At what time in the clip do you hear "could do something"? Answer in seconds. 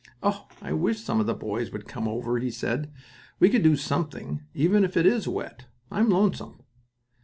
3.51-4.41